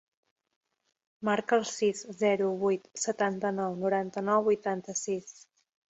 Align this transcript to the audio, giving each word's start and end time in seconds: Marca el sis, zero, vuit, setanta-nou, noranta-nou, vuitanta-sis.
Marca 1.29 1.59
el 1.61 1.67
sis, 1.73 2.01
zero, 2.23 2.49
vuit, 2.63 2.89
setanta-nou, 3.05 3.79
noranta-nou, 3.85 4.45
vuitanta-sis. 4.49 5.41